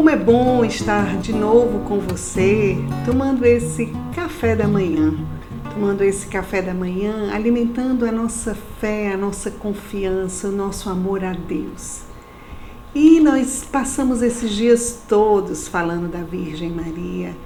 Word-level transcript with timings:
como 0.00 0.08
é 0.08 0.16
bom 0.16 0.64
estar 0.64 1.18
de 1.18 1.30
novo 1.30 1.80
com 1.80 2.00
você, 2.00 2.74
tomando 3.04 3.44
esse 3.44 3.92
café 4.14 4.56
da 4.56 4.66
manhã. 4.66 5.12
Tomando 5.74 6.02
esse 6.02 6.26
café 6.26 6.62
da 6.62 6.72
manhã, 6.72 7.30
alimentando 7.34 8.06
a 8.06 8.10
nossa 8.10 8.56
fé, 8.80 9.12
a 9.12 9.16
nossa 9.18 9.50
confiança, 9.50 10.48
o 10.48 10.52
nosso 10.52 10.88
amor 10.88 11.22
a 11.22 11.34
Deus. 11.34 12.00
E 12.94 13.20
nós 13.20 13.62
passamos 13.70 14.22
esses 14.22 14.50
dias 14.52 15.02
todos 15.06 15.68
falando 15.68 16.10
da 16.10 16.22
Virgem 16.22 16.70
Maria, 16.70 17.36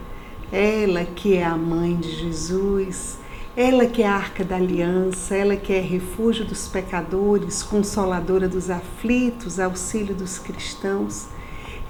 ela 0.53 1.05
que 1.05 1.35
é 1.35 1.45
a 1.45 1.57
mãe 1.57 1.97
de 1.97 2.09
Jesus, 2.09 3.19
ela 3.57 3.85
que 3.87 4.01
é 4.01 4.07
a 4.07 4.15
arca 4.15 4.45
da 4.45 4.55
aliança, 4.55 5.35
ela 5.35 5.57
que 5.57 5.73
é 5.73 5.81
refúgio 5.81 6.45
dos 6.45 6.69
pecadores, 6.69 7.65
consoladora 7.65 8.47
dos 8.47 8.71
aflitos, 8.71 9.59
auxílio 9.59 10.15
dos 10.15 10.39
cristãos. 10.39 11.34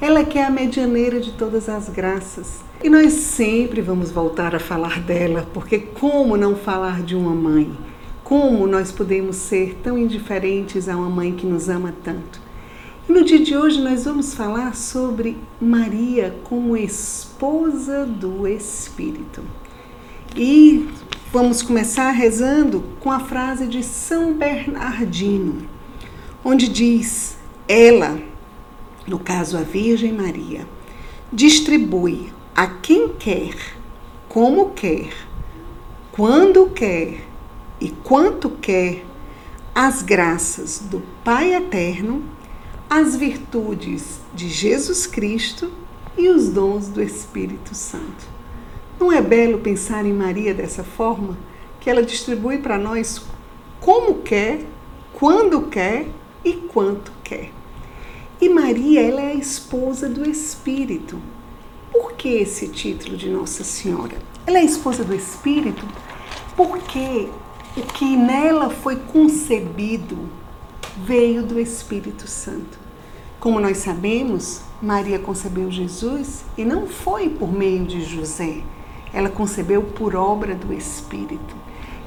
Ela 0.01 0.25
que 0.25 0.39
é 0.39 0.45
a 0.45 0.51
medianeira 0.51 1.21
de 1.21 1.33
todas 1.33 1.69
as 1.69 1.89
graças. 1.89 2.61
E 2.83 2.91
nós 2.91 3.13
sempre 3.13 3.81
vamos 3.81 4.11
voltar 4.11 4.55
a 4.55 4.59
falar 4.59 5.01
dela, 5.01 5.49
porque 5.55 5.79
como 5.79 6.37
não 6.37 6.57
falar 6.57 7.03
de 7.03 7.15
uma 7.15 7.33
mãe? 7.33 7.73
Como 8.25 8.67
nós 8.67 8.91
podemos 8.91 9.37
ser 9.37 9.79
tão 9.83 9.97
indiferentes 9.97 10.89
a 10.89 10.97
uma 10.97 11.09
mãe 11.09 11.33
que 11.33 11.47
nos 11.47 11.69
ama 11.69 11.95
tanto? 12.03 12.41
E 13.09 13.13
no 13.13 13.25
dia 13.25 13.39
de 13.39 13.57
hoje 13.57 13.81
nós 13.81 14.05
vamos 14.05 14.35
falar 14.35 14.75
sobre 14.75 15.37
Maria 15.61 16.35
como 16.45 16.77
esposa 16.77 18.05
do 18.05 18.49
Espírito. 18.49 19.43
E 20.37 20.89
vamos 21.33 21.63
começar 21.63 22.11
rezando 22.11 22.83
com 23.01 23.11
a 23.11 23.21
frase 23.21 23.67
de 23.67 23.83
São 23.83 24.35
Bernardino, 24.35 25.69
onde 26.45 26.69
diz: 26.69 27.37
Ela 27.69 28.34
no 29.07 29.19
caso 29.19 29.57
a 29.57 29.63
Virgem 29.63 30.13
Maria, 30.13 30.67
distribui 31.33 32.33
a 32.55 32.67
quem 32.67 33.09
quer, 33.09 33.55
como 34.29 34.71
quer, 34.71 35.11
quando 36.13 36.71
quer 36.71 37.21
e 37.81 37.91
quanto 37.91 38.51
quer 38.51 39.05
as 39.75 40.03
graças 40.03 40.79
do 40.79 41.03
Pai 41.25 41.55
Eterno, 41.55 42.23
as 42.89 43.17
virtudes 43.17 44.21
de 44.33 44.49
Jesus 44.49 45.07
Cristo 45.07 45.73
e 46.17 46.29
os 46.29 46.49
dons 46.49 46.87
do 46.89 47.03
Espírito 47.03 47.75
Santo. 47.75 48.35
Não 49.01 49.13
é 49.13 49.21
belo 49.21 49.59
pensar 49.59 50.07
em 50.07 50.13
Maria 50.13 50.55
dessa 50.55 50.85
forma, 50.85 51.37
que 51.81 51.91
ela 51.91 52.03
distribui 52.03 52.59
para 52.59 52.79
nós 52.79 53.21
como 53.81 54.23
quer, 54.23 54.65
quando 55.13 55.63
quer 55.63 56.07
e 56.45 56.53
quanto 56.53 57.13
quer. 57.25 57.51
E 58.45 58.49
Maria, 58.51 59.01
ela 59.01 59.23
é 59.23 59.31
a 59.31 59.35
esposa 59.35 60.07
do 60.07 60.29
Espírito. 60.29 61.19
Por 61.91 62.13
que 62.13 62.29
esse 62.29 62.69
título 62.69 63.17
de 63.17 63.31
Nossa 63.31 63.65
Senhora? 63.65 64.19
Ela 64.47 64.59
é 64.59 64.61
a 64.61 64.65
esposa 64.65 65.03
do 65.03 65.15
Espírito 65.15 65.83
porque 66.55 67.31
o 67.75 67.81
que 67.81 68.05
nela 68.15 68.69
foi 68.69 68.97
concebido 68.97 70.29
veio 70.99 71.43
do 71.43 71.59
Espírito 71.59 72.29
Santo. 72.29 72.79
Como 73.41 73.59
nós 73.59 73.79
sabemos, 73.79 74.61
Maria 74.83 75.19
concebeu 75.19 75.71
Jesus 75.71 76.45
e 76.59 76.67
não 76.67 76.87
foi 76.87 77.31
por 77.31 77.51
meio 77.51 77.87
de 77.87 78.05
José, 78.05 78.59
ela 79.11 79.31
concebeu 79.31 79.85
por 79.85 80.15
obra 80.15 80.55
do 80.55 80.71
Espírito. 80.71 81.57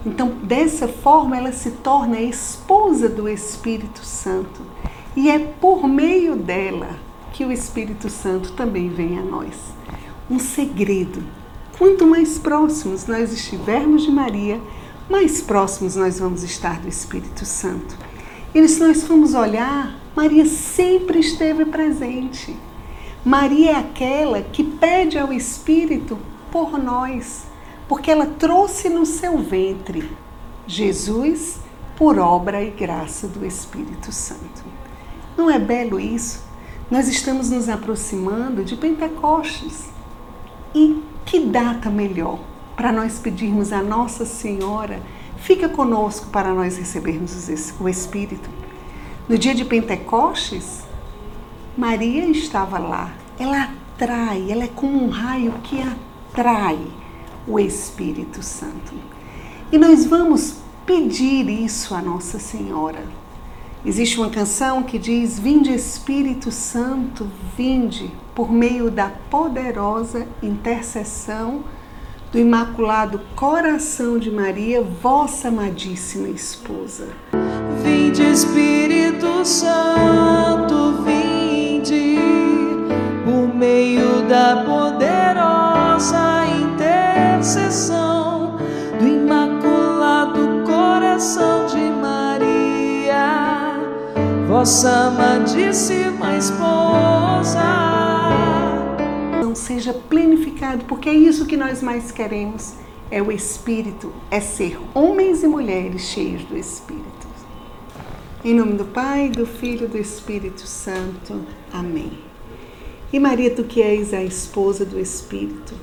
Então, 0.05 0.29
dessa 0.43 0.87
forma, 0.87 1.35
ela 1.35 1.51
se 1.51 1.71
torna 1.71 2.17
a 2.17 2.21
esposa 2.21 3.09
do 3.09 3.27
Espírito 3.27 4.05
Santo. 4.05 4.61
E 5.17 5.31
é 5.31 5.39
por 5.39 5.87
meio 5.87 6.35
dela 6.35 6.89
que 7.33 7.43
o 7.43 7.51
Espírito 7.51 8.07
Santo 8.07 8.51
também 8.51 8.87
vem 8.87 9.17
a 9.17 9.23
nós. 9.23 9.55
Um 10.29 10.37
segredo. 10.37 11.23
Quanto 11.75 12.05
mais 12.05 12.37
próximos 12.37 13.07
nós 13.07 13.33
estivermos 13.33 14.03
de 14.03 14.11
Maria, 14.11 14.61
mais 15.09 15.41
próximos 15.41 15.95
nós 15.95 16.19
vamos 16.19 16.43
estar 16.43 16.79
do 16.79 16.87
Espírito 16.87 17.45
Santo. 17.45 17.97
E 18.53 18.67
se 18.67 18.79
nós 18.79 19.07
formos 19.07 19.33
olhar, 19.33 19.99
Maria 20.15 20.45
sempre 20.45 21.17
esteve 21.17 21.65
presente. 21.65 22.55
Maria 23.25 23.71
é 23.71 23.75
aquela 23.75 24.43
que 24.43 24.63
pede 24.63 25.17
ao 25.17 25.33
Espírito 25.33 26.15
por 26.51 26.77
nós, 26.77 27.47
porque 27.87 28.11
ela 28.11 28.27
trouxe 28.27 28.87
no 28.87 29.03
seu 29.03 29.39
ventre 29.39 30.11
Jesus 30.67 31.57
por 31.95 32.19
obra 32.19 32.63
e 32.63 32.69
graça 32.69 33.27
do 33.27 33.43
Espírito 33.43 34.11
Santo. 34.11 34.77
Não 35.37 35.51
é 35.51 35.59
belo 35.59 35.99
isso? 35.99 36.43
Nós 36.89 37.07
estamos 37.07 37.51
nos 37.51 37.69
aproximando 37.69 38.63
de 38.63 38.75
Pentecostes. 38.75 39.85
E 40.73 41.03
que 41.25 41.39
data 41.41 41.89
melhor 41.89 42.39
para 42.75 42.91
nós 42.91 43.19
pedirmos 43.19 43.71
a 43.71 43.81
Nossa 43.81 44.25
Senhora, 44.25 45.01
fica 45.37 45.69
conosco 45.69 46.27
para 46.27 46.53
nós 46.53 46.77
recebermos 46.77 47.49
o 47.79 47.87
Espírito. 47.87 48.49
No 49.27 49.37
dia 49.37 49.53
de 49.53 49.65
Pentecostes, 49.65 50.83
Maria 51.77 52.25
estava 52.29 52.79
lá. 52.79 53.13
Ela 53.37 53.69
atrai, 53.95 54.51
ela 54.51 54.63
é 54.63 54.67
como 54.67 55.03
um 55.03 55.09
raio 55.09 55.53
que 55.63 55.81
atrai 55.81 56.79
o 57.47 57.59
Espírito 57.59 58.41
Santo. 58.41 58.93
E 59.71 59.77
nós 59.77 60.05
vamos 60.05 60.57
pedir 60.85 61.49
isso 61.49 61.93
a 61.93 62.01
Nossa 62.01 62.39
Senhora. 62.39 63.03
Existe 63.87 64.19
uma 64.19 64.29
canção 64.29 64.83
que 64.83 64.99
diz: 64.99 65.39
Vinde 65.39 65.73
Espírito 65.73 66.51
Santo, 66.51 67.25
vinde, 67.55 68.11
por 68.35 68.51
meio 68.51 68.91
da 68.91 69.09
poderosa 69.29 70.27
intercessão 70.43 71.63
do 72.29 72.37
Imaculado 72.37 73.21
Coração 73.33 74.19
de 74.19 74.29
Maria, 74.29 74.81
vossa 74.81 75.47
amadíssima 75.47 76.27
esposa. 76.27 77.07
Vinde 77.81 78.23
Espírito 78.23 79.45
Santo, 79.45 80.46
vossa 94.57 94.89
amadíssima 94.89 96.35
esposa. 96.35 97.63
Não 99.39 99.53
seja 99.53 99.93
plenificado, 99.93 100.83
porque 100.85 101.09
é 101.09 101.13
isso 101.13 101.45
que 101.45 101.55
nós 101.55 101.83
mais 101.83 102.11
queremos. 102.11 102.73
É 103.11 103.21
o 103.21 103.31
Espírito, 103.31 104.11
é 104.31 104.39
ser 104.39 104.79
homens 104.95 105.43
e 105.43 105.47
mulheres 105.47 106.01
cheios 106.01 106.43
do 106.45 106.57
Espírito. 106.57 107.27
Em 108.43 108.55
nome 108.55 108.73
do 108.73 108.85
Pai, 108.85 109.29
do 109.29 109.45
Filho 109.45 109.85
e 109.85 109.89
do 109.89 109.97
Espírito 109.99 110.65
Santo. 110.65 111.39
Amém. 111.71 112.17
E 113.13 113.19
Maria, 113.19 113.51
tu 113.51 113.63
que 113.63 113.83
és 113.83 114.11
a 114.11 114.23
esposa 114.23 114.83
do 114.83 114.99
Espírito, 114.99 115.75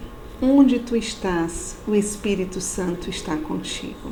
onde 0.43 0.81
tu 0.81 0.97
estás, 0.97 1.77
o 1.87 1.95
Espírito 1.95 2.61
Santo 2.61 3.09
está 3.09 3.37
contigo. 3.37 4.11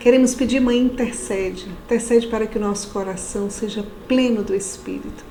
Queremos 0.00 0.34
pedir, 0.34 0.60
Mãe, 0.60 0.78
intercede, 0.78 1.66
intercede 1.84 2.26
para 2.26 2.46
que 2.46 2.58
o 2.58 2.60
nosso 2.60 2.90
coração 2.90 3.48
seja 3.48 3.86
pleno 4.06 4.42
do 4.42 4.54
Espírito 4.54 5.24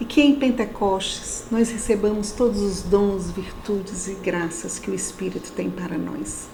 e 0.00 0.04
que 0.04 0.20
em 0.20 0.34
Pentecostes 0.34 1.44
nós 1.50 1.70
recebamos 1.70 2.32
todos 2.32 2.60
os 2.60 2.82
dons, 2.82 3.30
virtudes 3.30 4.08
e 4.08 4.14
graças 4.14 4.78
que 4.78 4.90
o 4.90 4.94
Espírito 4.94 5.52
tem 5.52 5.70
para 5.70 5.96
nós. 5.96 6.48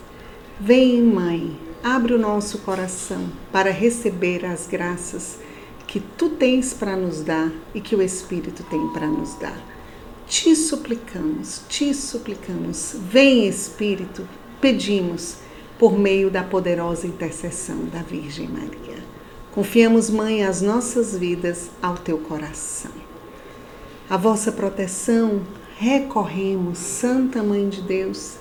Vem, 0.61 1.03
Mãe, 1.03 1.59
abre 1.83 2.13
o 2.13 2.19
nosso 2.19 2.59
coração 2.59 3.29
para 3.51 3.71
receber 3.71 4.45
as 4.45 4.67
graças 4.67 5.39
que 5.87 5.99
tu 5.99 6.29
tens 6.29 6.75
para 6.75 6.95
nos 6.95 7.23
dar 7.23 7.51
e 7.75 7.81
que 7.81 7.97
o 7.97 8.03
Espírito 8.03 8.63
tem 8.65 8.89
para 8.89 9.07
nos 9.07 9.35
dar. 9.35 9.59
Te 10.27 10.55
suplicamos, 10.55 11.63
te 11.69 11.95
suplicamos. 11.95 12.95
Vem, 13.11 13.49
Espírito, 13.49 14.29
pedimos 14.61 15.39
por 15.79 15.97
meio 15.97 16.31
da 16.31 16.43
poderosa 16.43 17.07
intercessão 17.07 17.85
da 17.85 18.03
Virgem 18.03 18.49
Maria. 18.49 18.99
Confiamos, 19.53 20.11
Mãe, 20.11 20.45
as 20.45 20.61
nossas 20.61 21.17
vidas 21.17 21.71
ao 21.81 21.97
teu 21.97 22.19
coração. 22.19 22.91
A 24.11 24.17
vossa 24.17 24.51
proteção 24.51 25.43
recorremos, 25.77 26.79
Santa 26.79 27.43
Mãe 27.43 27.69
de 27.69 27.81
Deus. 27.81 28.37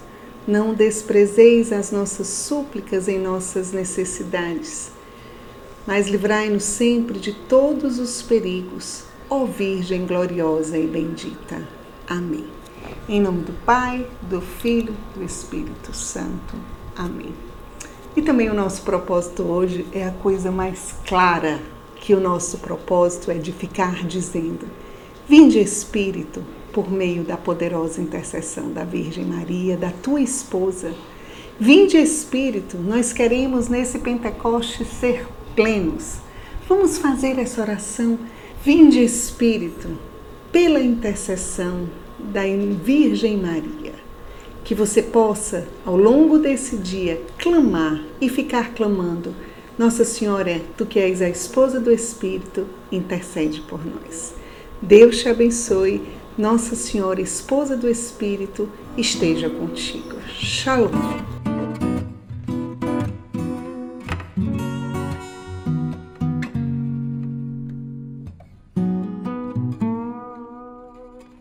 Não 0.47 0.73
desprezeis 0.73 1.71
as 1.71 1.91
nossas 1.91 2.27
súplicas 2.27 3.07
em 3.07 3.19
nossas 3.19 3.71
necessidades, 3.71 4.91
mas 5.85 6.07
livrai-nos 6.07 6.63
sempre 6.63 7.19
de 7.19 7.33
todos 7.33 7.99
os 7.99 8.21
perigos, 8.21 9.03
ó 9.29 9.45
Virgem 9.45 10.05
gloriosa 10.05 10.77
e 10.77 10.87
bendita. 10.87 11.67
Amém. 12.07 12.47
Em 13.09 13.19
nome 13.19 13.41
do 13.41 13.53
Pai, 13.65 14.07
do 14.21 14.39
Filho, 14.39 14.95
do 15.13 15.23
Espírito 15.23 15.93
Santo. 15.93 16.55
Amém. 16.97 17.33
E 18.15 18.21
também 18.23 18.49
o 18.49 18.53
nosso 18.53 18.81
propósito 18.81 19.43
hoje 19.43 19.85
é 19.93 20.03
a 20.03 20.11
coisa 20.11 20.49
mais 20.49 20.95
clara 21.05 21.59
que 21.97 22.15
o 22.15 22.19
nosso 22.19 22.57
propósito 22.57 23.29
é 23.29 23.35
de 23.35 23.51
ficar 23.51 24.07
dizendo: 24.07 24.65
Vinde 25.29 25.59
Espírito, 25.59 26.43
por 26.73 26.91
meio 26.91 27.23
da 27.23 27.37
poderosa 27.37 28.01
intercessão 28.01 28.71
da 28.71 28.83
Virgem 28.83 29.25
Maria, 29.25 29.77
da 29.77 29.91
tua 29.91 30.21
esposa. 30.21 30.95
Vinde 31.59 31.97
Espírito, 31.97 32.77
nós 32.77 33.13
queremos 33.13 33.67
nesse 33.67 33.99
Pentecoste 33.99 34.83
ser 34.85 35.27
plenos. 35.55 36.17
Vamos 36.67 36.97
fazer 36.97 37.37
essa 37.37 37.61
oração. 37.61 38.17
Vinde 38.63 39.03
Espírito, 39.03 39.89
pela 40.51 40.79
intercessão 40.79 41.87
da 42.19 42.41
Virgem 42.83 43.37
Maria, 43.37 43.86
que 44.67 44.75
você 44.75 45.01
possa, 45.01 45.65
ao 45.85 45.95
longo 45.95 46.37
desse 46.37 46.75
dia, 46.75 47.21
clamar 47.37 48.03
e 48.19 48.27
ficar 48.27 48.73
clamando. 48.73 49.33
Nossa 49.77 50.03
Senhora, 50.03 50.59
tu 50.75 50.85
que 50.85 50.99
és 50.99 51.21
a 51.21 51.29
esposa 51.29 51.79
do 51.79 51.89
Espírito, 51.89 52.67
intercede 52.91 53.61
por 53.61 53.79
nós. 53.85 54.35
Deus 54.81 55.19
te 55.19 55.29
abençoe. 55.29 56.01
Nossa 56.37 56.75
Senhora, 56.75 57.21
esposa 57.21 57.77
do 57.77 57.89
Espírito, 57.89 58.67
esteja 58.97 59.49
contigo. 59.49 60.17
Shalom. 60.37 61.36